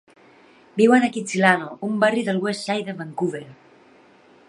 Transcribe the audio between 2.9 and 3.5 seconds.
de Vancouver.